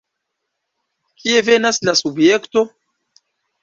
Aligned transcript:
Kie 1.23 1.45
venas 1.51 1.81
la 1.91 1.97
subjekto? 2.03 2.69